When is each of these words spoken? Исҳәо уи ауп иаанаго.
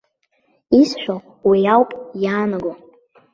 Исҳәо 0.79 1.15
уи 1.49 1.59
ауп 1.73 1.89
иаанаго. 2.23 2.71